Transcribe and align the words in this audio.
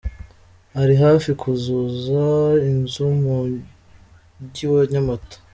Ari 0.81 0.95
hafi 1.03 1.29
kuzuza 1.41 2.23
inzu 2.69 3.05
mu 3.23 3.35
Mujyi 4.39 4.65
wa 4.73 4.81
Nyamata. 4.91 5.37